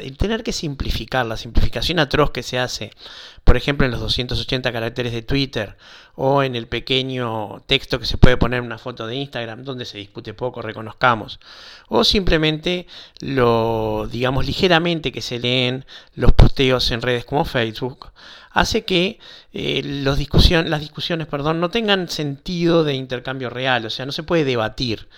El 0.00 0.16
tener 0.16 0.42
que 0.42 0.52
simplificar, 0.52 1.26
la 1.26 1.36
simplificación 1.36 1.98
atroz 1.98 2.30
que 2.30 2.42
se 2.42 2.58
hace, 2.58 2.90
por 3.44 3.56
ejemplo, 3.56 3.84
en 3.86 3.92
los 3.92 4.00
280 4.00 4.72
caracteres 4.72 5.12
de 5.12 5.22
Twitter 5.22 5.76
o 6.14 6.42
en 6.42 6.54
el 6.54 6.66
pequeño 6.66 7.62
texto 7.66 7.98
que 7.98 8.06
se 8.06 8.18
puede 8.18 8.36
poner 8.36 8.58
en 8.58 8.66
una 8.66 8.78
foto 8.78 9.06
de 9.06 9.16
Instagram, 9.16 9.64
donde 9.64 9.84
se 9.84 9.98
discute 9.98 10.34
poco, 10.34 10.62
reconozcamos, 10.62 11.40
o 11.88 12.04
simplemente 12.04 12.86
lo, 13.20 14.06
digamos, 14.10 14.46
ligeramente 14.46 15.12
que 15.12 15.22
se 15.22 15.38
leen 15.38 15.86
los 16.14 16.32
posteos 16.32 16.90
en 16.90 17.02
redes 17.02 17.24
como 17.24 17.44
Facebook, 17.44 18.12
hace 18.50 18.84
que 18.84 19.18
eh, 19.52 19.82
las 19.84 20.18
discusiones 20.18 21.26
perdón, 21.26 21.60
no 21.60 21.70
tengan 21.70 22.08
sentido 22.08 22.84
de 22.84 22.94
intercambio 22.94 23.48
real, 23.50 23.86
o 23.86 23.90
sea, 23.90 24.06
no 24.06 24.12
se 24.12 24.22
puede 24.22 24.44
debatir. 24.44 25.08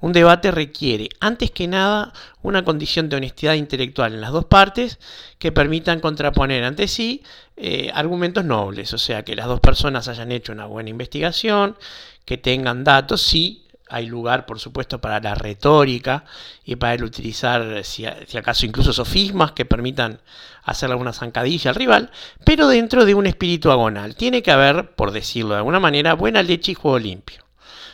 Un 0.00 0.12
debate 0.12 0.50
requiere, 0.50 1.08
antes 1.20 1.50
que 1.52 1.68
nada, 1.68 2.12
una 2.42 2.64
condición 2.64 3.08
de 3.08 3.16
honestidad 3.16 3.54
intelectual 3.54 4.14
en 4.14 4.20
las 4.20 4.32
dos 4.32 4.46
partes 4.46 4.98
que 5.38 5.52
permitan 5.52 6.00
contraponer 6.00 6.64
ante 6.64 6.88
sí 6.88 7.22
eh, 7.56 7.90
argumentos 7.94 8.44
nobles, 8.44 8.92
o 8.92 8.98
sea, 8.98 9.22
que 9.24 9.36
las 9.36 9.46
dos 9.46 9.60
personas 9.60 10.08
hayan 10.08 10.32
hecho 10.32 10.52
una 10.52 10.66
buena 10.66 10.90
investigación, 10.90 11.76
que 12.24 12.36
tengan 12.36 12.84
datos, 12.84 13.22
sí, 13.22 13.64
hay 13.92 14.06
lugar, 14.06 14.46
por 14.46 14.58
supuesto, 14.58 15.00
para 15.00 15.20
la 15.20 15.34
retórica 15.34 16.24
y 16.64 16.76
para 16.76 16.94
el 16.94 17.04
utilizar, 17.04 17.84
si, 17.84 18.06
acaso, 18.06 18.64
incluso 18.64 18.94
sofismas 18.94 19.52
que 19.52 19.66
permitan 19.66 20.20
hacerle 20.64 20.94
alguna 20.94 21.12
zancadilla 21.12 21.70
al 21.70 21.76
rival, 21.76 22.10
pero 22.42 22.68
dentro 22.68 23.04
de 23.04 23.14
un 23.14 23.26
espíritu 23.26 23.70
agonal. 23.70 24.16
Tiene 24.16 24.42
que 24.42 24.50
haber, 24.50 24.94
por 24.94 25.10
decirlo 25.10 25.50
de 25.50 25.58
alguna 25.58 25.78
manera, 25.78 26.14
buena 26.14 26.42
leche 26.42 26.72
y 26.72 26.74
juego 26.74 26.98
limpio. 26.98 27.44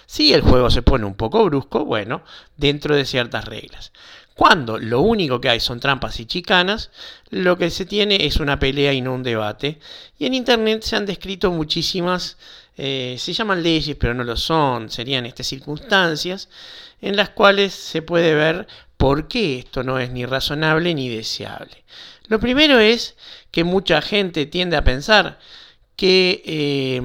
Si 0.06 0.32
el 0.32 0.42
juego 0.42 0.70
se 0.70 0.82
pone 0.82 1.04
un 1.04 1.14
poco 1.14 1.44
brusco, 1.44 1.84
bueno, 1.84 2.22
dentro 2.56 2.94
de 2.94 3.04
ciertas 3.04 3.44
reglas. 3.44 3.92
Cuando 4.38 4.78
lo 4.78 5.00
único 5.00 5.40
que 5.40 5.48
hay 5.48 5.58
son 5.58 5.80
trampas 5.80 6.20
y 6.20 6.26
chicanas, 6.26 6.92
lo 7.30 7.58
que 7.58 7.70
se 7.70 7.86
tiene 7.86 8.24
es 8.24 8.36
una 8.36 8.60
pelea 8.60 8.92
y 8.92 9.00
no 9.00 9.14
un 9.14 9.24
debate. 9.24 9.80
Y 10.16 10.26
en 10.26 10.34
Internet 10.34 10.82
se 10.82 10.94
han 10.94 11.06
descrito 11.06 11.50
muchísimas, 11.50 12.38
eh, 12.78 13.16
se 13.18 13.32
llaman 13.32 13.62
leyes, 13.62 13.96
pero 13.96 14.14
no 14.14 14.22
lo 14.22 14.36
son, 14.36 14.88
serían 14.88 15.26
estas 15.26 15.48
circunstancias 15.48 16.48
en 17.00 17.16
las 17.16 17.30
cuales 17.30 17.74
se 17.74 18.02
puede 18.02 18.34
ver 18.34 18.68
por 18.96 19.26
qué 19.26 19.58
esto 19.58 19.82
no 19.82 19.98
es 19.98 20.12
ni 20.12 20.24
razonable 20.24 20.94
ni 20.94 21.08
deseable. 21.08 21.84
Lo 22.28 22.38
primero 22.38 22.78
es 22.78 23.16
que 23.50 23.64
mucha 23.64 24.00
gente 24.00 24.46
tiende 24.46 24.76
a 24.76 24.84
pensar 24.84 25.40
que 25.96 26.42
eh, 26.46 27.02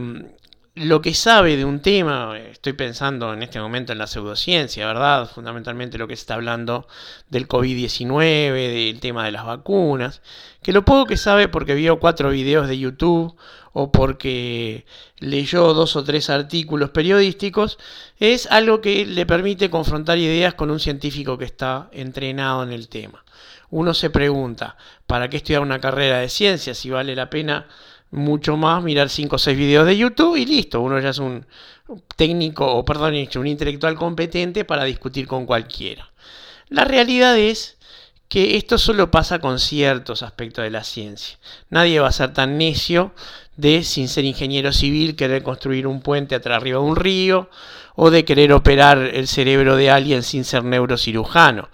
lo 0.75 1.01
que 1.01 1.13
sabe 1.13 1.55
de 1.55 1.65
un 1.65 1.81
tema, 1.81 2.37
estoy 2.37 2.73
pensando 2.73 3.31
en 3.33 3.43
este 3.43 3.59
momento 3.59 3.91
en 3.91 3.99
la 3.99 4.07
pseudociencia, 4.07 4.87
¿verdad? 4.87 5.29
Fundamentalmente 5.29 5.99
lo 5.99 6.07
que 6.07 6.15
se 6.15 6.21
está 6.21 6.33
hablando 6.33 6.87
del 7.29 7.47
COVID-19, 7.47 8.53
del 8.53 8.99
tema 8.99 9.25
de 9.25 9.31
las 9.31 9.45
vacunas, 9.45 10.21
que 10.63 10.73
lo 10.73 10.83
poco 10.83 11.05
que 11.05 11.17
sabe 11.17 11.47
porque 11.47 11.75
vio 11.75 11.99
cuatro 11.99 12.31
videos 12.31 12.67
de 12.67 12.79
YouTube 12.79 13.35
o 13.73 13.91
porque 13.91 14.85
leyó 15.17 15.73
dos 15.73 15.95
o 15.95 16.03
tres 16.03 16.29
artículos 16.29 16.91
periodísticos, 16.91 17.77
es 18.19 18.45
algo 18.47 18.81
que 18.81 19.05
le 19.05 19.25
permite 19.25 19.69
confrontar 19.69 20.17
ideas 20.17 20.53
con 20.53 20.71
un 20.71 20.79
científico 20.79 21.37
que 21.37 21.45
está 21.45 21.89
entrenado 21.91 22.63
en 22.63 22.71
el 22.71 22.87
tema. 22.87 23.25
Uno 23.71 23.93
se 23.95 24.11
pregunta, 24.11 24.77
¿para 25.07 25.29
qué 25.29 25.37
estudiar 25.37 25.63
una 25.63 25.79
carrera 25.79 26.19
de 26.19 26.29
ciencia 26.29 26.75
si 26.75 26.91
vale 26.91 27.15
la 27.15 27.29
pena 27.29 27.67
mucho 28.13 28.55
más 28.57 28.83
mirar 28.83 29.09
5 29.09 29.35
o 29.35 29.39
6 29.39 29.57
videos 29.57 29.87
de 29.87 29.97
YouTube 29.97 30.35
y 30.37 30.45
listo, 30.45 30.79
uno 30.81 30.99
ya 30.99 31.09
es 31.09 31.17
un 31.17 31.45
técnico, 32.15 32.65
o 32.65 32.85
perdón, 32.85 33.15
un 33.35 33.47
intelectual 33.47 33.95
competente 33.95 34.65
para 34.65 34.83
discutir 34.83 35.27
con 35.27 35.47
cualquiera. 35.47 36.11
La 36.69 36.85
realidad 36.85 37.37
es 37.37 37.77
que 38.33 38.57
esto 38.57 38.79
solo 38.79 39.11
pasa 39.11 39.37
con 39.37 39.59
ciertos 39.59 40.23
aspectos 40.23 40.63
de 40.63 40.71
la 40.71 40.83
ciencia. 40.83 41.37
Nadie 41.69 41.99
va 41.99 42.07
a 42.07 42.11
ser 42.11 42.33
tan 42.33 42.57
necio 42.57 43.13
de, 43.57 43.83
sin 43.83 44.07
ser 44.07 44.25
ingeniero 44.25 44.73
civil, 44.73 45.15
querer 45.15 45.43
construir 45.43 45.85
un 45.85 46.01
puente 46.01 46.33
atrás 46.33 46.57
arriba 46.57 46.79
de 46.79 46.85
un 46.85 46.95
río 46.95 47.47
o 47.93 48.09
de 48.09 48.25
querer 48.25 48.51
operar 48.51 48.97
el 48.97 49.27
cerebro 49.27 49.75
de 49.75 49.91
alguien 49.91 50.23
sin 50.23 50.45
ser 50.45 50.63
neurocirujano. 50.63 51.69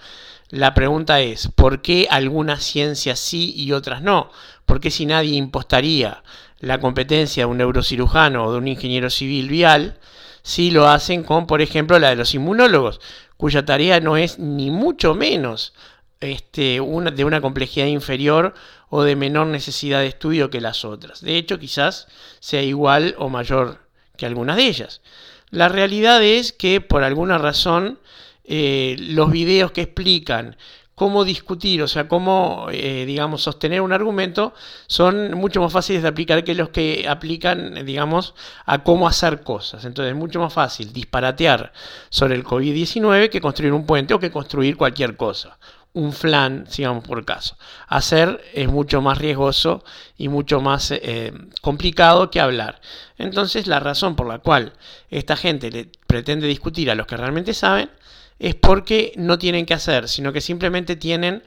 La 0.49 0.73
pregunta 0.73 1.21
es, 1.21 1.47
¿por 1.47 1.81
qué 1.81 2.09
algunas 2.11 2.61
ciencias 2.61 3.21
sí 3.21 3.53
y 3.55 3.71
otras 3.71 4.01
no? 4.01 4.29
¿Por 4.65 4.81
qué 4.81 4.91
si 4.91 5.05
nadie 5.05 5.37
impostaría 5.37 6.23
la 6.59 6.81
competencia 6.81 7.43
de 7.43 7.51
un 7.51 7.59
neurocirujano 7.59 8.43
o 8.43 8.51
de 8.51 8.57
un 8.57 8.67
ingeniero 8.67 9.09
civil 9.09 9.47
vial, 9.47 9.97
si 10.41 10.71
lo 10.71 10.89
hacen 10.89 11.23
con, 11.23 11.47
por 11.47 11.61
ejemplo, 11.61 11.99
la 11.99 12.09
de 12.09 12.17
los 12.17 12.35
inmunólogos, 12.35 12.99
cuya 13.37 13.63
tarea 13.63 14.01
no 14.01 14.17
es 14.17 14.39
ni 14.39 14.71
mucho 14.71 15.15
menos 15.15 15.71
este, 16.19 16.81
de 16.81 17.23
una 17.25 17.41
complejidad 17.41 17.85
inferior 17.87 18.53
o 18.89 19.03
de 19.03 19.15
menor 19.15 19.47
necesidad 19.47 19.99
de 19.99 20.07
estudio 20.07 20.49
que 20.49 20.61
las 20.61 20.83
otras. 20.85 21.21
De 21.21 21.37
hecho, 21.37 21.59
quizás 21.59 22.07
sea 22.39 22.61
igual 22.61 23.15
o 23.17 23.29
mayor 23.29 23.79
que 24.17 24.25
algunas 24.25 24.57
de 24.57 24.67
ellas. 24.67 25.01
La 25.49 25.69
realidad 25.69 26.21
es 26.23 26.51
que 26.51 26.81
por 26.81 27.03
alguna 27.03 27.37
razón 27.37 27.99
eh, 28.43 28.95
los 28.99 29.31
videos 29.31 29.71
que 29.71 29.81
explican 29.81 30.57
cómo 30.99 31.23
discutir, 31.23 31.81
o 31.81 31.87
sea, 31.87 32.09
cómo, 32.09 32.67
eh, 32.73 33.05
digamos, 33.05 33.43
sostener 33.43 33.79
un 33.79 33.93
argumento, 33.93 34.53
son 34.87 35.33
mucho 35.33 35.61
más 35.61 35.71
fáciles 35.71 36.01
de 36.01 36.09
aplicar 36.09 36.43
que 36.43 36.53
los 36.53 36.69
que 36.69 37.07
aplican, 37.07 37.85
digamos, 37.85 38.35
a 38.65 38.83
cómo 38.83 39.07
hacer 39.07 39.41
cosas. 39.41 39.85
Entonces 39.85 40.11
es 40.11 40.19
mucho 40.19 40.41
más 40.41 40.51
fácil 40.51 40.91
disparatear 40.91 41.71
sobre 42.09 42.35
el 42.35 42.43
COVID-19 42.43 43.29
que 43.29 43.39
construir 43.39 43.71
un 43.71 43.85
puente 43.85 44.13
o 44.13 44.19
que 44.19 44.29
construir 44.29 44.75
cualquier 44.75 45.15
cosa. 45.15 45.57
Un 45.93 46.13
flan, 46.13 46.65
digamos 46.75 47.03
por 47.03 47.25
caso. 47.25 47.57
Hacer 47.87 48.41
es 48.53 48.67
mucho 48.67 49.01
más 49.01 49.17
riesgoso 49.17 49.83
y 50.17 50.29
mucho 50.29 50.61
más 50.61 50.91
eh, 50.91 51.33
complicado 51.61 52.29
que 52.29 52.39
hablar. 52.39 52.79
Entonces 53.17 53.67
la 53.67 53.79
razón 53.79 54.15
por 54.15 54.27
la 54.27 54.39
cual 54.39 54.73
esta 55.09 55.35
gente 55.35 55.71
le 55.71 55.89
pretende 56.05 56.47
discutir 56.47 56.91
a 56.91 56.95
los 56.95 57.07
que 57.07 57.17
realmente 57.17 57.53
saben 57.53 57.89
es 58.37 58.55
porque 58.55 59.13
no 59.17 59.37
tienen 59.37 59.65
que 59.65 59.73
hacer, 59.73 60.07
sino 60.07 60.31
que 60.31 60.41
simplemente 60.41 60.95
tienen 60.95 61.43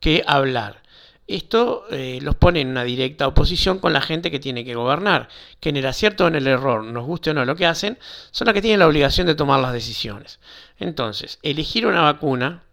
que 0.00 0.24
hablar. 0.26 0.82
Esto 1.28 1.84
eh, 1.90 2.18
los 2.20 2.34
pone 2.34 2.60
en 2.60 2.68
una 2.68 2.82
directa 2.82 3.28
oposición 3.28 3.78
con 3.78 3.92
la 3.92 4.00
gente 4.00 4.30
que 4.30 4.40
tiene 4.40 4.64
que 4.64 4.74
gobernar, 4.74 5.28
que 5.60 5.68
en 5.68 5.76
el 5.76 5.86
acierto 5.86 6.24
o 6.24 6.28
en 6.28 6.34
el 6.34 6.48
error, 6.48 6.82
nos 6.82 7.06
guste 7.06 7.30
o 7.30 7.34
no 7.34 7.44
lo 7.44 7.54
que 7.54 7.64
hacen, 7.64 7.96
son 8.32 8.46
las 8.46 8.54
que 8.54 8.60
tienen 8.60 8.80
la 8.80 8.88
obligación 8.88 9.28
de 9.28 9.36
tomar 9.36 9.60
las 9.60 9.72
decisiones. 9.72 10.40
Entonces, 10.78 11.38
elegir 11.42 11.86
una 11.86 12.02
vacuna 12.02 12.64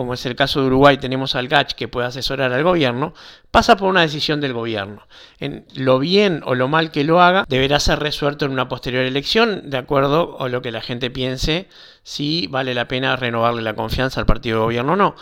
como 0.00 0.14
es 0.14 0.24
el 0.24 0.34
caso 0.34 0.62
de 0.62 0.68
Uruguay, 0.68 0.96
tenemos 0.96 1.34
al 1.34 1.46
GACH 1.46 1.74
que 1.74 1.86
puede 1.86 2.06
asesorar 2.06 2.54
al 2.54 2.64
gobierno, 2.64 3.12
pasa 3.50 3.76
por 3.76 3.90
una 3.90 4.00
decisión 4.00 4.40
del 4.40 4.54
gobierno. 4.54 5.06
En 5.40 5.66
lo 5.74 5.98
bien 5.98 6.40
o 6.46 6.54
lo 6.54 6.68
mal 6.68 6.90
que 6.90 7.04
lo 7.04 7.20
haga, 7.20 7.44
deberá 7.46 7.78
ser 7.80 7.98
resuelto 7.98 8.46
en 8.46 8.52
una 8.52 8.66
posterior 8.66 9.04
elección, 9.04 9.68
de 9.68 9.76
acuerdo 9.76 10.40
a 10.40 10.48
lo 10.48 10.62
que 10.62 10.70
la 10.70 10.80
gente 10.80 11.10
piense, 11.10 11.68
si 12.02 12.46
vale 12.46 12.72
la 12.72 12.88
pena 12.88 13.14
renovarle 13.14 13.60
la 13.60 13.74
confianza 13.74 14.20
al 14.20 14.24
partido 14.24 14.56
de 14.56 14.64
gobierno 14.64 14.94
o 14.94 14.96
no. 14.96 15.16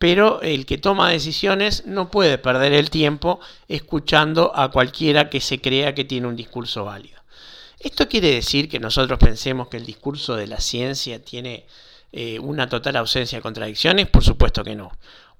Pero 0.00 0.42
el 0.42 0.66
que 0.66 0.78
toma 0.78 1.10
decisiones 1.10 1.86
no 1.86 2.10
puede 2.10 2.36
perder 2.36 2.72
el 2.72 2.90
tiempo 2.90 3.38
escuchando 3.68 4.50
a 4.56 4.72
cualquiera 4.72 5.30
que 5.30 5.40
se 5.40 5.60
crea 5.60 5.94
que 5.94 6.02
tiene 6.02 6.26
un 6.26 6.34
discurso 6.34 6.84
válido. 6.84 7.20
Esto 7.78 8.08
quiere 8.08 8.32
decir 8.32 8.68
que 8.68 8.80
nosotros 8.80 9.16
pensemos 9.20 9.68
que 9.68 9.76
el 9.76 9.86
discurso 9.86 10.34
de 10.34 10.48
la 10.48 10.58
ciencia 10.58 11.24
tiene 11.24 11.68
eh, 12.16 12.38
una 12.38 12.68
total 12.68 12.94
ausencia 12.94 13.38
de 13.38 13.42
contradicciones? 13.42 14.06
Por 14.06 14.22
supuesto 14.22 14.62
que 14.62 14.76
no. 14.76 14.92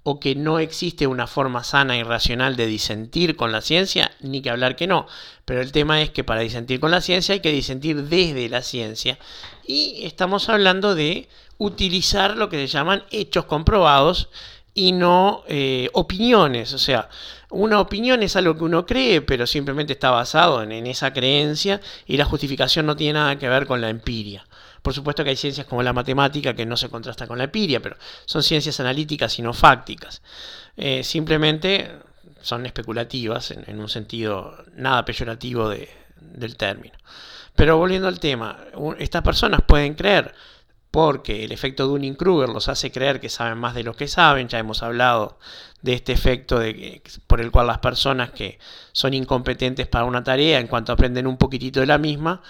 O 0.02 0.18
que 0.18 0.34
no 0.34 0.58
existe 0.58 1.06
una 1.06 1.28
forma 1.28 1.62
sana 1.62 1.96
y 1.96 2.02
racional 2.02 2.56
de 2.56 2.66
disentir 2.66 3.36
con 3.36 3.52
la 3.52 3.60
ciencia, 3.60 4.10
ni 4.20 4.42
que 4.42 4.50
hablar 4.50 4.74
que 4.74 4.88
no. 4.88 5.06
Pero 5.44 5.60
el 5.60 5.70
tema 5.70 6.02
es 6.02 6.10
que 6.10 6.24
para 6.24 6.40
disentir 6.40 6.80
con 6.80 6.90
la 6.90 7.00
ciencia 7.00 7.32
hay 7.32 7.40
que 7.40 7.52
disentir 7.52 8.02
desde 8.08 8.48
la 8.48 8.60
ciencia. 8.60 9.18
Y 9.64 10.04
estamos 10.04 10.48
hablando 10.48 10.96
de 10.96 11.28
utilizar 11.58 12.36
lo 12.36 12.48
que 12.48 12.56
se 12.56 12.66
llaman 12.66 13.04
hechos 13.12 13.44
comprobados 13.44 14.28
y 14.74 14.90
no 14.90 15.44
eh, 15.46 15.88
opiniones. 15.92 16.72
O 16.72 16.78
sea, 16.78 17.08
una 17.50 17.78
opinión 17.78 18.24
es 18.24 18.34
algo 18.34 18.56
que 18.56 18.64
uno 18.64 18.84
cree, 18.84 19.22
pero 19.22 19.46
simplemente 19.46 19.92
está 19.92 20.10
basado 20.10 20.60
en, 20.62 20.72
en, 20.72 20.88
esa 20.88 21.12
creencia 21.12 21.80
y 22.04 22.16
la 22.16 22.24
justificación 22.24 22.84
no 22.84 22.96
tiene 22.96 23.20
nada 23.20 23.38
que 23.38 23.48
ver 23.48 23.66
con 23.66 23.80
la 23.80 23.90
empiria. 23.90 24.44
Por 24.84 24.92
supuesto 24.92 25.24
que 25.24 25.30
hay 25.30 25.36
ciencias 25.36 25.66
como 25.66 25.82
la 25.82 25.94
matemática 25.94 26.52
que 26.52 26.66
no 26.66 26.76
se 26.76 26.90
contrasta 26.90 27.26
con 27.26 27.38
la 27.38 27.44
empiria, 27.44 27.80
pero 27.80 27.96
son 28.26 28.42
ciencias 28.42 28.78
analíticas 28.80 29.38
y 29.38 29.40
no 29.40 29.54
fácticas. 29.54 30.20
Eh, 30.76 31.02
simplemente 31.02 31.90
son 32.42 32.66
especulativas 32.66 33.50
en, 33.50 33.80
un 33.80 33.88
sentido 33.88 34.62
nada 34.74 35.02
peyorativo 35.06 35.70
del 35.70 36.56
término. 36.58 36.94
Pero 37.56 37.78
volviendo 37.78 38.08
al 38.08 38.20
tema, 38.20 38.58
estas 38.98 39.22
personas 39.22 39.62
pueden 39.66 39.94
creer 39.94 40.34
porque 40.90 41.44
el 41.44 41.52
efecto 41.52 41.86
Dunning-Kruger 41.86 42.50
los 42.50 42.68
hace 42.68 42.92
creer 42.92 43.20
que 43.20 43.30
saben 43.30 43.56
más 43.56 43.74
de 43.74 43.84
lo 43.84 43.96
que 43.96 44.06
saben, 44.06 44.48
ya 44.48 44.58
hemos 44.58 44.82
hablado 44.82 45.38
de 45.80 45.94
este 45.94 46.12
efecto 46.12 46.58
de, 46.58 47.02
por 47.26 47.40
el 47.40 47.50
cual 47.50 47.68
las 47.68 47.78
personas 47.78 48.32
que 48.32 48.58
son 48.92 49.14
incompetentes 49.14 49.86
para 49.86 50.04
una 50.04 50.22
tarea, 50.22 50.60
en 50.60 50.66
cuanto 50.66 50.92
aprenden 50.92 51.26
un 51.26 51.38
poquitito 51.38 51.80
de 51.80 51.86
la 51.86 51.96
misma, 51.96 52.42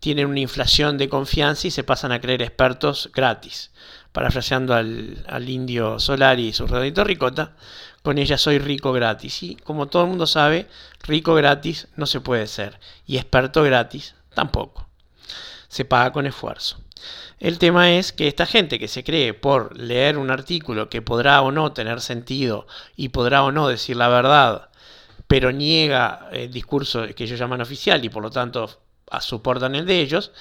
tienen 0.00 0.26
una 0.26 0.40
inflación 0.40 0.98
de 0.98 1.08
confianza 1.08 1.68
y 1.68 1.70
se 1.70 1.84
pasan 1.84 2.12
a 2.12 2.20
creer 2.20 2.42
expertos 2.42 3.10
gratis. 3.14 3.70
Parafraseando 4.12 4.74
al, 4.74 5.24
al 5.28 5.48
indio 5.48 6.00
Solari 6.00 6.48
y 6.48 6.52
su 6.52 6.66
redondito 6.66 7.04
ricota, 7.04 7.54
con 8.02 8.18
ella 8.18 8.38
soy 8.38 8.58
rico 8.58 8.92
gratis. 8.92 9.42
Y 9.42 9.56
como 9.56 9.86
todo 9.86 10.04
el 10.04 10.08
mundo 10.08 10.26
sabe, 10.26 10.66
rico 11.02 11.34
gratis 11.34 11.86
no 11.96 12.06
se 12.06 12.20
puede 12.20 12.46
ser. 12.46 12.80
Y 13.06 13.18
experto 13.18 13.62
gratis 13.62 14.14
tampoco. 14.34 14.88
Se 15.68 15.84
paga 15.84 16.12
con 16.12 16.26
esfuerzo. 16.26 16.78
El 17.38 17.58
tema 17.58 17.92
es 17.92 18.12
que 18.12 18.28
esta 18.28 18.44
gente 18.44 18.78
que 18.78 18.88
se 18.88 19.04
cree 19.04 19.32
por 19.32 19.76
leer 19.78 20.18
un 20.18 20.30
artículo 20.30 20.90
que 20.90 21.00
podrá 21.00 21.40
o 21.40 21.50
no 21.52 21.72
tener 21.72 22.00
sentido 22.00 22.66
y 22.96 23.08
podrá 23.10 23.42
o 23.44 23.52
no 23.52 23.68
decir 23.68 23.96
la 23.96 24.08
verdad, 24.08 24.68
pero 25.26 25.50
niega 25.50 26.28
el 26.32 26.50
discurso 26.50 27.06
que 27.16 27.24
ellos 27.24 27.38
llaman 27.38 27.62
oficial 27.62 28.04
y 28.04 28.10
por 28.10 28.22
lo 28.22 28.30
tanto 28.30 28.82
soportan 29.20 29.74
el 29.74 29.86
de 29.86 30.00
ellos, 30.00 30.32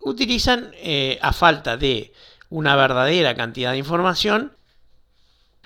utilizan 0.00 0.70
eh, 0.74 1.18
a 1.22 1.32
falta 1.32 1.76
de 1.76 2.12
una 2.50 2.76
verdadera 2.76 3.34
cantidad 3.34 3.72
de 3.72 3.78
información 3.78 4.52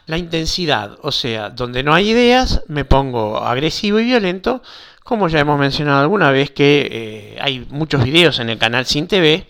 la 0.08 0.16
intensidad, 0.16 0.98
o 1.02 1.12
sea, 1.12 1.50
donde 1.50 1.82
no 1.82 1.92
hay 1.92 2.10
ideas 2.10 2.62
me 2.66 2.86
pongo 2.86 3.44
agresivo 3.44 4.00
y 4.00 4.04
violento, 4.04 4.62
como 5.04 5.28
ya 5.28 5.40
hemos 5.40 5.60
mencionado 5.60 6.00
alguna 6.00 6.30
vez 6.30 6.50
que 6.50 6.88
eh, 6.90 7.38
hay 7.40 7.66
muchos 7.68 8.02
videos 8.02 8.38
en 8.38 8.48
el 8.48 8.58
canal 8.58 8.86
Sin 8.86 9.06
TV 9.06 9.46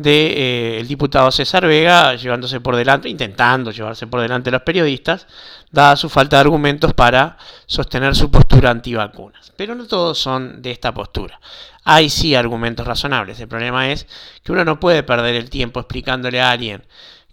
de 0.00 0.26
eh, 0.28 0.80
el 0.80 0.88
diputado 0.88 1.30
César 1.30 1.66
Vega 1.66 2.14
llevándose 2.14 2.58
por 2.58 2.74
delante, 2.74 3.10
intentando 3.10 3.70
llevarse 3.70 4.06
por 4.06 4.22
delante 4.22 4.48
a 4.48 4.52
los 4.52 4.62
periodistas, 4.62 5.26
dada 5.70 5.94
su 5.94 6.08
falta 6.08 6.36
de 6.36 6.40
argumentos 6.40 6.94
para 6.94 7.36
sostener 7.66 8.16
su 8.16 8.30
postura 8.30 8.70
antivacunas. 8.70 9.52
Pero 9.58 9.74
no 9.74 9.86
todos 9.86 10.18
son 10.18 10.62
de 10.62 10.70
esta 10.70 10.94
postura. 10.94 11.38
Hay 11.84 12.08
sí 12.08 12.34
argumentos 12.34 12.86
razonables. 12.86 13.38
El 13.40 13.48
problema 13.48 13.90
es 13.90 14.06
que 14.42 14.52
uno 14.52 14.64
no 14.64 14.80
puede 14.80 15.02
perder 15.02 15.34
el 15.34 15.50
tiempo 15.50 15.80
explicándole 15.80 16.40
a 16.40 16.50
alguien 16.50 16.82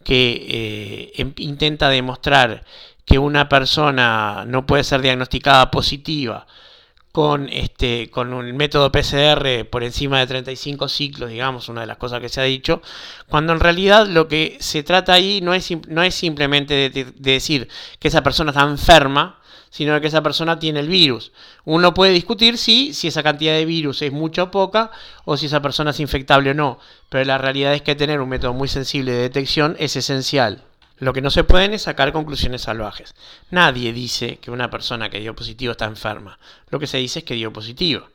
que 0.03 0.45
eh, 0.49 1.21
em, 1.21 1.33
intenta 1.37 1.87
demostrar 1.87 2.65
que 3.05 3.17
una 3.17 3.47
persona 3.47 4.43
no 4.45 4.65
puede 4.65 4.83
ser 4.83 5.01
diagnosticada 5.01 5.71
positiva 5.71 6.45
con, 7.11 7.49
este, 7.49 8.09
con 8.11 8.33
un 8.33 8.55
método 8.55 8.91
PCR 8.91 9.65
por 9.69 9.83
encima 9.83 10.19
de 10.19 10.27
35 10.27 10.87
ciclos, 10.87 11.29
digamos, 11.29 11.67
una 11.69 11.81
de 11.81 11.87
las 11.87 11.97
cosas 11.97 12.21
que 12.21 12.29
se 12.29 12.41
ha 12.41 12.43
dicho, 12.43 12.81
cuando 13.27 13.53
en 13.53 13.59
realidad 13.59 14.07
lo 14.07 14.27
que 14.27 14.57
se 14.59 14.83
trata 14.83 15.13
ahí 15.13 15.41
no 15.41 15.53
es, 15.53 15.69
no 15.87 16.03
es 16.03 16.13
simplemente 16.13 16.89
de, 16.89 17.05
decir 17.15 17.67
que 17.99 18.07
esa 18.09 18.21
persona 18.21 18.51
está 18.51 18.63
enferma, 18.63 19.39
sino 19.69 19.99
que 19.99 20.07
esa 20.07 20.21
persona 20.21 20.59
tiene 20.59 20.79
el 20.79 20.87
virus. 20.87 21.31
Uno 21.65 21.93
puede 21.93 22.13
discutir 22.13 22.57
si, 22.57 22.93
si 22.93 23.07
esa 23.07 23.23
cantidad 23.23 23.53
de 23.53 23.65
virus 23.65 24.01
es 24.01 24.11
mucha 24.11 24.43
o 24.43 24.51
poca, 24.51 24.91
o 25.25 25.37
si 25.37 25.47
esa 25.47 25.61
persona 25.61 25.91
es 25.91 25.99
infectable 25.99 26.51
o 26.51 26.53
no, 26.53 26.79
pero 27.09 27.25
la 27.25 27.37
realidad 27.37 27.73
es 27.73 27.81
que 27.81 27.95
tener 27.95 28.21
un 28.21 28.29
método 28.29 28.53
muy 28.53 28.67
sensible 28.67 29.11
de 29.11 29.21
detección 29.23 29.75
es 29.79 29.95
esencial. 29.95 30.63
Lo 30.99 31.13
que 31.13 31.21
no 31.21 31.29
se 31.29 31.43
pueden 31.43 31.73
es 31.73 31.83
sacar 31.83 32.11
conclusiones 32.11 32.63
salvajes. 32.63 33.13
Nadie 33.51 33.93
dice 33.93 34.37
que 34.37 34.49
una 34.49 34.69
persona 34.71 35.09
que 35.09 35.19
dio 35.19 35.35
positivo 35.35 35.71
está 35.71 35.85
enferma. 35.85 36.39
Lo 36.69 36.79
que 36.79 36.87
se 36.87 36.97
dice 36.97 37.19
es 37.19 37.25
que 37.25 37.35
dio 37.35 37.53
positivo. 37.53 38.07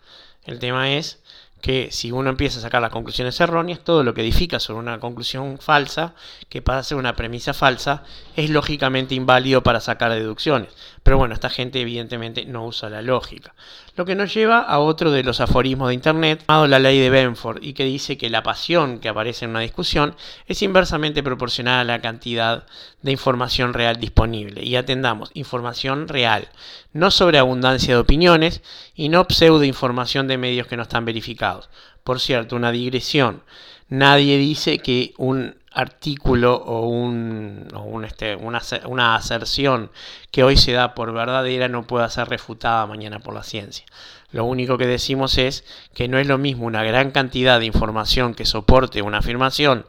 El 0.44 0.58
tema 0.58 0.90
es 0.90 1.21
que 1.62 1.90
si 1.92 2.10
uno 2.10 2.28
empieza 2.28 2.58
a 2.58 2.62
sacar 2.62 2.82
las 2.82 2.90
conclusiones 2.90 3.40
erróneas, 3.40 3.78
todo 3.78 4.02
lo 4.02 4.14
que 4.14 4.20
edifica 4.20 4.58
sobre 4.58 4.80
una 4.80 4.98
conclusión 4.98 5.58
falsa, 5.58 6.12
que 6.48 6.60
pasa 6.60 6.78
a 6.80 6.82
ser 6.82 6.98
una 6.98 7.14
premisa 7.14 7.54
falsa, 7.54 8.02
es 8.34 8.50
lógicamente 8.50 9.14
inválido 9.14 9.62
para 9.62 9.78
sacar 9.78 10.12
deducciones. 10.12 10.74
Pero 11.04 11.18
bueno, 11.18 11.34
esta 11.34 11.50
gente 11.50 11.80
evidentemente 11.80 12.44
no 12.46 12.66
usa 12.66 12.90
la 12.90 13.00
lógica. 13.00 13.54
Lo 13.94 14.04
que 14.04 14.14
nos 14.14 14.34
lleva 14.34 14.58
a 14.58 14.80
otro 14.80 15.12
de 15.12 15.22
los 15.22 15.40
aforismos 15.40 15.88
de 15.88 15.94
Internet, 15.94 16.44
llamado 16.48 16.66
la 16.66 16.78
ley 16.80 16.98
de 16.98 17.10
Benford, 17.10 17.62
y 17.62 17.74
que 17.74 17.84
dice 17.84 18.18
que 18.18 18.30
la 18.30 18.42
pasión 18.42 18.98
que 18.98 19.08
aparece 19.08 19.44
en 19.44 19.52
una 19.52 19.60
discusión 19.60 20.16
es 20.48 20.62
inversamente 20.62 21.22
proporcional 21.22 21.80
a 21.80 21.84
la 21.84 22.00
cantidad 22.00 22.64
de 23.02 23.12
información 23.12 23.72
real 23.72 24.00
disponible. 24.00 24.64
Y 24.64 24.76
atendamos, 24.76 25.30
información 25.34 26.08
real, 26.08 26.48
no 26.92 27.10
sobre 27.10 27.38
abundancia 27.38 27.94
de 27.94 28.00
opiniones 28.00 28.62
y 28.94 29.08
no 29.08 29.26
pseudo 29.28 29.64
información 29.64 30.28
de 30.28 30.38
medios 30.38 30.66
que 30.66 30.76
no 30.76 30.82
están 30.82 31.04
verificados. 31.04 31.70
Por 32.04 32.20
cierto, 32.20 32.56
una 32.56 32.72
digresión. 32.72 33.42
Nadie 33.88 34.38
dice 34.38 34.78
que 34.78 35.14
un 35.18 35.56
artículo 35.74 36.54
o, 36.54 36.86
un, 36.86 38.04
este, 38.06 38.36
una, 38.36 38.60
una, 38.86 39.14
aserción 39.14 39.90
que 40.30 40.44
hoy 40.44 40.56
se 40.56 40.72
da 40.72 40.94
por 40.94 41.12
verdadera 41.12 41.68
no 41.68 41.86
pueda 41.86 42.08
ser 42.10 42.28
refutada 42.28 42.86
mañana 42.86 43.20
por 43.20 43.34
la 43.34 43.42
ciencia. 43.42 43.86
Lo 44.30 44.44
único 44.44 44.78
que 44.78 44.86
decimos 44.86 45.38
es 45.38 45.64
que 45.94 46.08
no 46.08 46.18
es 46.18 46.26
lo 46.26 46.38
mismo 46.38 46.66
una 46.66 46.82
gran 46.84 47.10
cantidad 47.10 47.58
de 47.58 47.66
información 47.66 48.34
que 48.34 48.46
soporte 48.46 49.02
una 49.02 49.18
afirmación 49.18 49.86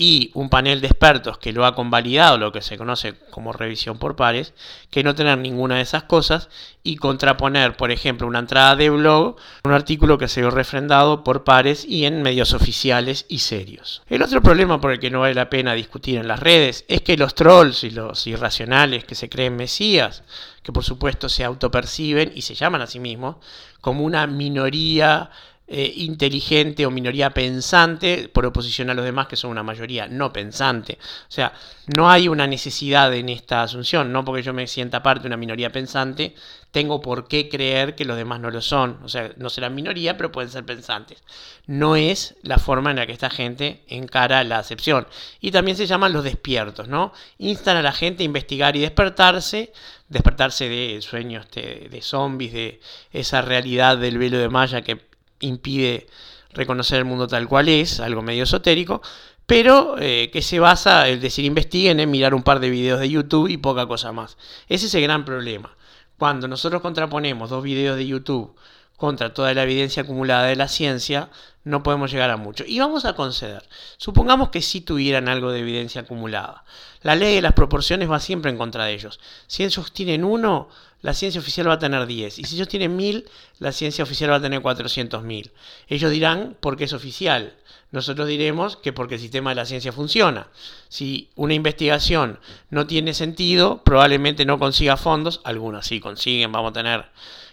y 0.00 0.30
un 0.32 0.48
panel 0.48 0.80
de 0.80 0.86
expertos 0.86 1.36
que 1.36 1.52
lo 1.52 1.66
ha 1.66 1.74
convalidado, 1.74 2.38
lo 2.38 2.52
que 2.52 2.62
se 2.62 2.78
conoce 2.78 3.12
como 3.28 3.52
revisión 3.52 3.98
por 3.98 4.16
pares, 4.16 4.54
que 4.90 5.04
no 5.04 5.14
tener 5.14 5.36
ninguna 5.36 5.76
de 5.76 5.82
esas 5.82 6.04
cosas 6.04 6.48
y 6.82 6.96
contraponer, 6.96 7.76
por 7.76 7.90
ejemplo, 7.90 8.26
una 8.26 8.38
entrada 8.38 8.76
de 8.76 8.88
blog, 8.88 9.36
un 9.62 9.72
artículo 9.72 10.16
que 10.16 10.28
se 10.28 10.40
vio 10.40 10.50
refrendado 10.50 11.22
por 11.22 11.44
pares 11.44 11.84
y 11.84 12.06
en 12.06 12.22
medios 12.22 12.54
oficiales 12.54 13.26
y 13.28 13.40
serios. 13.40 14.00
El 14.08 14.22
otro 14.22 14.40
problema 14.40 14.80
por 14.80 14.92
el 14.92 15.00
que 15.00 15.10
no 15.10 15.20
vale 15.20 15.34
la 15.34 15.50
pena 15.50 15.74
discutir 15.74 16.16
en 16.16 16.28
las 16.28 16.40
redes 16.40 16.86
es 16.88 17.02
que 17.02 17.18
los 17.18 17.34
trolls 17.34 17.84
y 17.84 17.90
los 17.90 18.26
irracionales 18.26 19.04
que 19.04 19.14
se 19.14 19.28
creen 19.28 19.56
mesías, 19.56 20.22
que 20.62 20.72
por 20.72 20.82
supuesto 20.82 21.28
se 21.28 21.44
autoperciben 21.44 22.32
y 22.34 22.40
se 22.40 22.54
llaman 22.54 22.80
a 22.80 22.86
sí 22.86 23.00
mismos 23.00 23.36
como 23.82 24.02
una 24.04 24.26
minoría 24.26 25.30
eh, 25.72 25.92
inteligente 25.98 26.84
o 26.84 26.90
minoría 26.90 27.30
pensante 27.30 28.28
por 28.28 28.44
oposición 28.44 28.90
a 28.90 28.94
los 28.94 29.04
demás 29.04 29.28
que 29.28 29.36
son 29.36 29.52
una 29.52 29.62
mayoría 29.62 30.08
no 30.08 30.32
pensante. 30.32 30.98
O 31.00 31.30
sea, 31.30 31.52
no 31.96 32.10
hay 32.10 32.26
una 32.26 32.48
necesidad 32.48 33.14
en 33.14 33.28
esta 33.28 33.62
asunción, 33.62 34.10
no 34.10 34.24
porque 34.24 34.42
yo 34.42 34.52
me 34.52 34.66
sienta 34.66 35.00
parte 35.00 35.22
de 35.22 35.28
una 35.28 35.36
minoría 35.36 35.70
pensante, 35.70 36.34
tengo 36.72 37.00
por 37.00 37.28
qué 37.28 37.48
creer 37.48 37.94
que 37.94 38.04
los 38.04 38.16
demás 38.16 38.40
no 38.40 38.50
lo 38.50 38.60
son. 38.60 38.98
O 39.04 39.08
sea, 39.08 39.30
no 39.36 39.48
serán 39.48 39.76
minoría, 39.76 40.16
pero 40.16 40.32
pueden 40.32 40.50
ser 40.50 40.64
pensantes. 40.64 41.22
No 41.68 41.94
es 41.94 42.34
la 42.42 42.58
forma 42.58 42.90
en 42.90 42.96
la 42.96 43.06
que 43.06 43.12
esta 43.12 43.30
gente 43.30 43.84
encara 43.86 44.42
la 44.42 44.58
acepción. 44.58 45.06
Y 45.40 45.52
también 45.52 45.76
se 45.76 45.86
llaman 45.86 46.12
los 46.12 46.24
despiertos, 46.24 46.88
¿no? 46.88 47.12
Instan 47.38 47.76
a 47.76 47.82
la 47.82 47.92
gente 47.92 48.24
a 48.24 48.26
investigar 48.26 48.74
y 48.74 48.80
despertarse, 48.80 49.72
despertarse 50.08 50.68
de 50.68 51.00
sueños 51.00 51.48
de, 51.52 51.86
de 51.88 52.02
zombies, 52.02 52.52
de 52.52 52.80
esa 53.12 53.40
realidad 53.40 53.98
del 53.98 54.18
velo 54.18 54.38
de 54.38 54.48
Maya 54.48 54.82
que 54.82 55.09
impide 55.40 56.06
reconocer 56.52 56.98
el 56.98 57.04
mundo 57.04 57.26
tal 57.26 57.48
cual 57.48 57.68
es, 57.68 58.00
algo 58.00 58.22
medio 58.22 58.44
esotérico, 58.44 59.02
pero 59.46 59.96
eh, 59.98 60.30
que 60.32 60.42
se 60.42 60.60
basa, 60.60 61.08
es 61.08 61.20
decir, 61.20 61.44
investiguen 61.44 61.98
en 62.00 62.10
mirar 62.10 62.34
un 62.34 62.42
par 62.42 62.60
de 62.60 62.70
videos 62.70 63.00
de 63.00 63.08
YouTube 63.08 63.48
y 63.48 63.56
poca 63.56 63.86
cosa 63.86 64.12
más. 64.12 64.36
Ese 64.68 64.86
es 64.86 64.94
el 64.94 65.02
gran 65.02 65.24
problema. 65.24 65.76
Cuando 66.18 66.46
nosotros 66.46 66.82
contraponemos 66.82 67.50
dos 67.50 67.62
videos 67.62 67.96
de 67.96 68.06
YouTube 68.06 68.54
contra 68.96 69.32
toda 69.32 69.54
la 69.54 69.62
evidencia 69.62 70.02
acumulada 70.02 70.44
de 70.44 70.56
la 70.56 70.68
ciencia, 70.68 71.30
no 71.64 71.82
podemos 71.82 72.12
llegar 72.12 72.30
a 72.30 72.36
mucho. 72.36 72.64
Y 72.66 72.78
vamos 72.78 73.04
a 73.06 73.14
conceder. 73.14 73.66
Supongamos 73.96 74.50
que 74.50 74.62
sí 74.62 74.82
tuvieran 74.82 75.28
algo 75.28 75.50
de 75.50 75.60
evidencia 75.60 76.02
acumulada. 76.02 76.64
La 77.02 77.16
ley 77.16 77.34
de 77.34 77.42
las 77.42 77.54
proporciones 77.54 78.10
va 78.10 78.20
siempre 78.20 78.50
en 78.50 78.58
contra 78.58 78.84
de 78.84 78.92
ellos. 78.92 79.18
Si 79.46 79.64
ellos 79.64 79.92
tienen 79.92 80.22
uno, 80.22 80.68
la 81.02 81.14
ciencia 81.14 81.40
oficial 81.40 81.68
va 81.68 81.74
a 81.74 81.78
tener 81.78 82.06
10. 82.06 82.38
Y 82.38 82.44
si 82.44 82.56
ellos 82.56 82.68
tienen 82.68 82.96
1000, 82.96 83.28
la 83.58 83.72
ciencia 83.72 84.04
oficial 84.04 84.30
va 84.30 84.36
a 84.36 84.42
tener 84.42 84.60
400.000. 84.60 85.50
Ellos 85.88 86.10
dirán 86.10 86.56
porque 86.60 86.84
es 86.84 86.92
oficial. 86.92 87.54
Nosotros 87.90 88.28
diremos 88.28 88.76
que 88.76 88.92
porque 88.92 89.16
el 89.16 89.20
sistema 89.20 89.50
de 89.50 89.56
la 89.56 89.66
ciencia 89.66 89.92
funciona. 89.92 90.48
Si 90.88 91.30
una 91.34 91.54
investigación 91.54 92.38
no 92.68 92.86
tiene 92.86 93.14
sentido, 93.14 93.82
probablemente 93.82 94.44
no 94.44 94.58
consiga 94.58 94.96
fondos. 94.96 95.40
Algunas 95.44 95.86
sí 95.86 96.00
consiguen, 96.00 96.52
vamos 96.52 96.70
a 96.70 96.74
tener 96.74 97.06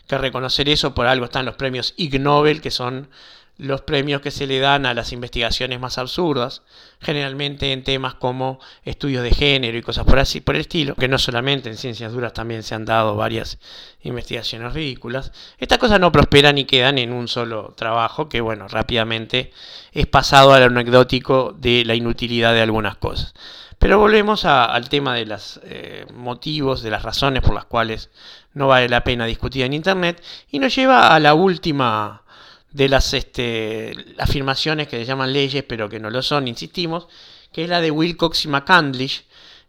que 0.08 0.18
reconocer 0.18 0.70
eso. 0.70 0.94
Por 0.94 1.08
algo 1.08 1.26
están 1.26 1.46
los 1.46 1.56
premios 1.56 1.94
Ig 1.98 2.20
Nobel, 2.20 2.62
que 2.62 2.72
son 2.72 3.10
los 3.58 3.82
premios 3.82 4.22
que 4.22 4.30
se 4.30 4.46
le 4.46 4.60
dan 4.60 4.86
a 4.86 4.94
las 4.94 5.12
investigaciones 5.12 5.80
más 5.80 5.98
absurdas, 5.98 6.62
generalmente 7.02 7.72
en 7.74 7.84
temas 7.84 8.14
como 8.14 8.60
estudios 8.86 9.24
de 9.24 9.32
género 9.32 9.78
y 9.78 9.82
cosas 9.82 10.06
por 10.06 10.20
así 10.20 10.42
por 10.42 10.56
el 10.56 10.62
estilo, 10.62 10.96
que 10.96 11.08
no 11.08 11.18
solamente 11.18 11.70
en 11.70 11.78
ciencias 11.78 12.12
duras 12.12 12.34
también 12.34 12.62
se 12.62 12.76
han 12.76 12.86
dado 12.86 13.16
varias 13.16 13.58
investigaciones 14.04 14.74
ridículas. 14.74 15.32
Estas 15.58 15.80
cosas 15.80 16.00
no 16.00 16.12
prosperan 16.12 16.58
y 16.58 16.66
quedan 16.66 17.00
en 17.00 17.12
un 17.12 17.28
solo 17.28 17.74
trabajo 17.76 18.30
que 18.30 18.42
bueno, 18.42 18.68
rápidamente 18.68 19.52
es 19.92 20.06
pasado 20.06 20.54
al 20.54 20.64
anecdótico 20.64 21.56
de 21.58 21.84
la 21.84 21.96
inutilidad 21.96 22.54
de 22.54 22.62
algunas 22.62 22.98
cosas. 22.98 23.34
Pero 23.80 24.00
volvemos 24.00 24.46
al 24.46 24.90
tema 24.90 25.14
de 25.14 25.26
los 25.26 25.60
eh, 25.64 26.06
motivos, 26.14 26.82
de 26.82 26.90
las 26.90 27.04
razones 27.04 27.44
por 27.44 27.54
las 27.54 27.66
cuales 27.66 28.10
no 28.54 28.68
vale 28.68 28.90
la 28.90 29.04
pena 29.04 29.26
discutir 29.26 29.64
en 29.66 29.74
Internet. 29.74 30.24
Y 30.50 30.58
nos 30.58 30.76
lleva 30.76 31.14
a 31.14 31.20
la 31.20 31.36
última 31.36 32.24
de 32.78 32.90
las 32.90 33.12
este, 33.16 33.92
afirmaciones 34.20 34.88
que 34.88 34.98
se 34.98 35.06
llaman 35.06 35.34
leyes, 35.34 35.64
pero 35.68 35.90
que 35.90 36.00
no 36.00 36.12
lo 36.12 36.22
son, 36.22 36.48
insistimos, 36.48 37.08
que 37.52 37.64
es 37.64 37.70
la 37.70 37.82
de 37.82 37.90
Wilcox 37.90 38.46
y 38.46 38.50
McCandlish, 38.50 39.24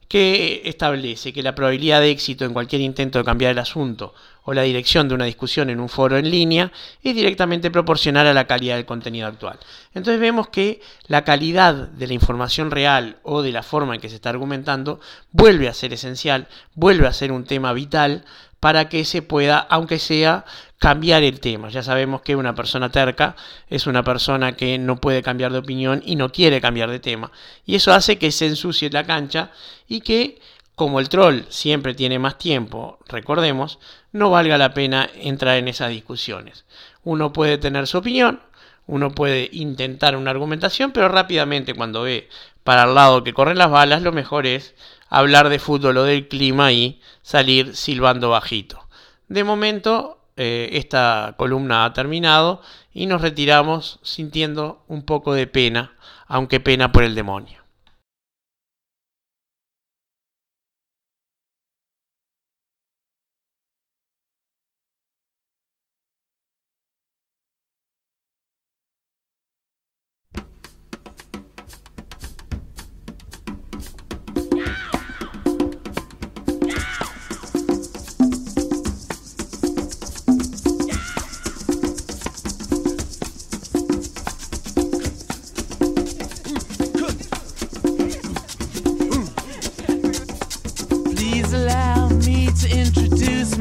que 0.09 0.61
establece 0.67 1.33
que 1.33 1.43
la 1.43 1.55
probabilidad 1.55 2.03
de 2.03 2.11
éxito 2.11 2.45
en 2.45 2.53
cualquier 2.53 2.83
intento 2.83 3.19
de 3.19 3.25
cambiar 3.25 3.53
el 3.53 3.59
asunto 3.59 4.15
o 4.45 4.53
la 4.53 4.62
dirección 4.62 5.09
de 5.09 5.15
una 5.15 5.25
discusión 5.25 5.71
en 5.71 5.81
un 5.81 5.88
foro 5.88 6.19
en 6.19 6.31
línea 6.31 6.71
es 7.03 7.15
directamente 7.15 7.71
proporcional 7.71 8.27
a 8.27 8.35
la 8.35 8.47
calidad 8.47 8.77
del 8.77 8.87
contenido 8.87 9.27
actual. 9.27 9.59
Entonces 9.95 10.21
vemos 10.21 10.49
que 10.49 10.81
la 11.07 11.25
calidad 11.25 11.75
de 11.75 12.07
la 12.07 12.15
información 12.15 12.71
real 12.71 13.19
o 13.23 13.41
de 13.41 13.53
la 13.53 13.62
forma 13.62 13.95
en 13.95 14.00
que 14.03 14.09
se 14.11 14.17
está 14.17 14.31
argumentando 14.31 15.00
vuelve 15.33 15.69
a 15.69 15.75
ser 15.75 15.95
esencial, 15.95 16.49
vuelve 16.75 17.07
a 17.07 17.12
ser 17.12 17.33
un 17.33 17.45
tema 17.45 17.73
vital 17.73 18.25
para 18.61 18.88
que 18.88 19.05
se 19.05 19.23
pueda, 19.23 19.59
aunque 19.59 19.99
sea, 19.99 20.45
cambiar 20.79 21.23
el 21.23 21.41
tema. 21.41 21.69
Ya 21.69 21.83
sabemos 21.83 22.23
que 22.23 22.37
una 22.37 22.55
persona 22.55 22.91
terca 22.91 23.37
es 23.69 23.87
una 23.87 24.03
persona 24.03 24.53
que 24.53 24.79
no 24.79 24.97
puede 24.97 25.23
cambiar 25.23 25.53
de 25.53 25.59
opinión 25.59 26.03
y 26.05 26.17
no 26.17 26.31
quiere 26.31 26.61
cambiar 26.61 26.91
de 26.91 27.00
tema. 27.00 27.31
Y 27.67 27.75
eso 27.75 27.93
hace 27.93 28.19
que 28.19 28.33
se 28.33 28.47
ensucie 28.47 28.91
la 28.91 29.05
cancha 29.05 29.50
y 29.87 30.00
que, 30.00 30.41
como 30.75 31.00
el 31.00 31.09
troll 31.09 31.43
siempre 31.49 31.95
tiene 31.95 32.19
más 32.19 32.38
tiempo, 32.38 32.99
recordemos, 33.09 33.79
no 34.12 34.31
valga 34.31 34.59
la 34.59 34.75
pena 34.75 35.09
entrar 35.17 35.57
en 35.57 35.69
esas 35.69 35.91
discusiones. 35.91 36.65
Uno 37.05 37.33
puede 37.33 37.59
tener 37.59 37.87
su 37.87 37.99
opinión, 37.99 38.41
uno 38.87 39.11
puede 39.11 39.50
intentar 39.53 40.17
una 40.17 40.31
argumentación, 40.31 40.93
pero 40.93 41.09
rápidamente 41.09 41.75
cuando 41.75 42.03
ve 42.03 42.29
para 42.65 42.85
el 42.85 42.95
lado 42.95 43.25
que 43.25 43.35
corren 43.35 43.59
las 43.59 43.71
balas, 43.71 44.03
lo 44.03 44.12
mejor 44.12 44.47
es 44.47 44.75
hablar 45.09 45.49
de 45.49 45.59
fútbol 45.59 45.99
o 45.99 46.05
del 46.05 46.29
clima 46.29 46.73
y 46.73 47.00
salir 47.23 47.75
silbando 47.77 48.31
bajito. 48.31 48.88
De 49.29 49.45
momento, 49.45 50.19
eh, 50.37 50.71
esta 50.73 51.35
columna 51.37 51.85
ha 51.85 51.93
terminado 51.93 52.62
y 52.93 53.07
nos 53.07 53.23
retiramos 53.23 54.00
sintiendo 54.03 54.85
un 54.88 55.03
poco 55.03 55.35
de 55.35 55.47
pena, 55.47 55.93
aunque 56.27 56.61
pena 56.61 56.93
por 56.93 57.03
el 57.03 57.15
demonio. 57.15 57.67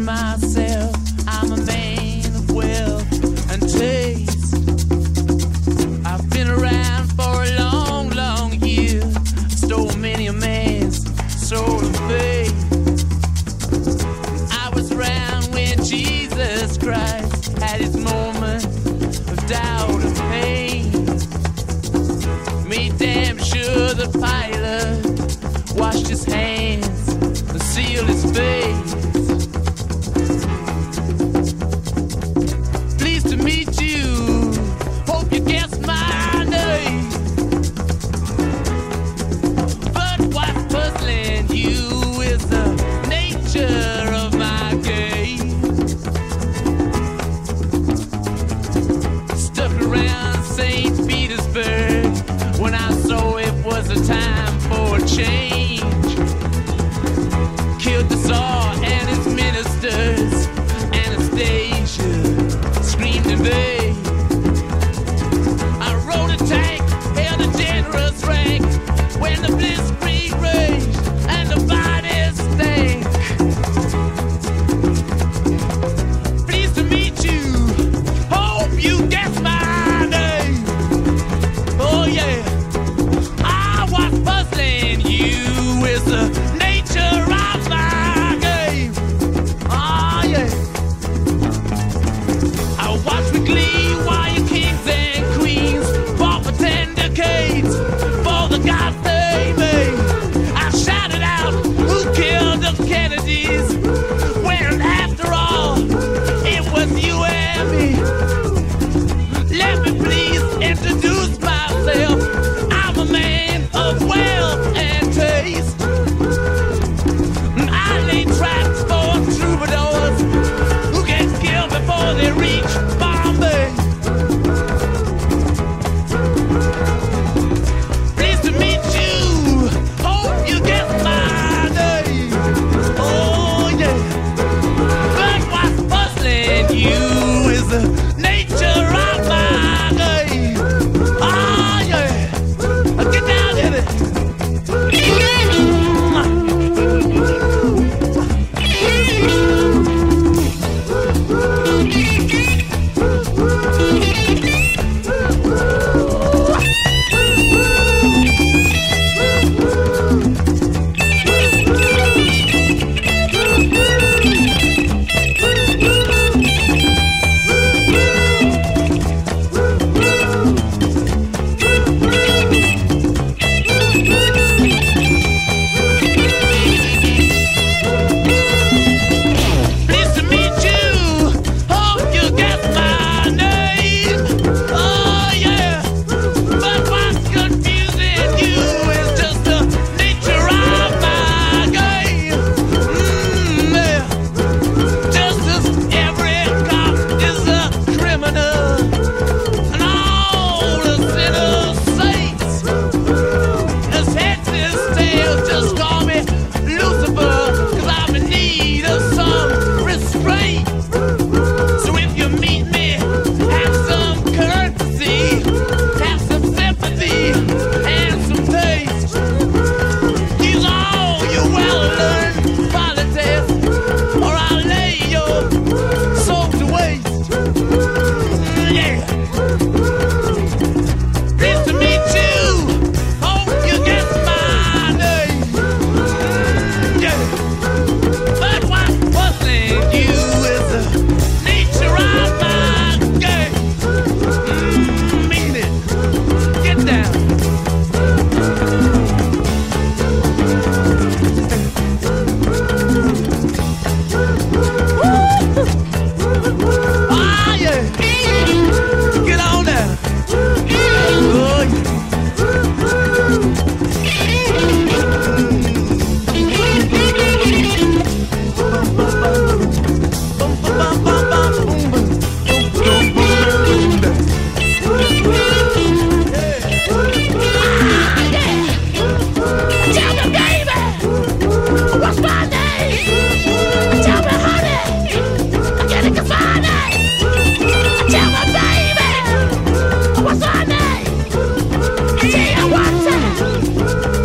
myself. 0.07 0.95
I'm 1.27 1.51
a 1.51 1.57
man 1.65 2.25
of 2.27 2.51
will 2.51 2.99
and 3.51 3.61
taste. 3.61 4.55
I've 6.05 6.29
been 6.29 6.47
around 6.47 7.07
for 7.17 7.43
a 7.43 7.51
long, 7.59 8.11
long 8.11 8.53
year. 8.61 9.01
Stole 9.49 9.93
many 9.97 10.27
a 10.27 10.33
man's 10.33 11.03
soul 11.45 11.81
of 11.85 11.95
faith. 12.07 12.55
I 14.63 14.69
was 14.73 14.93
around 14.93 15.53
when 15.53 15.75
Jesus 15.83 16.77
Christ 16.77 17.57
had 17.57 17.81
his 17.81 17.97
moment 17.97 18.63
of 18.63 19.45
doubt 19.45 20.01
and 20.07 20.15
pain. 20.31 20.91
Me 22.65 22.93
damn 22.97 23.37
sure 23.39 23.93
the 23.93 24.09
pilot 24.21 25.75
washed 25.77 26.07
his 26.07 26.23
hands 26.23 27.09
and 27.09 27.61
sealed 27.61 28.07
his 28.07 28.23
face. 28.31 28.66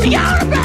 Get! 0.03 0.62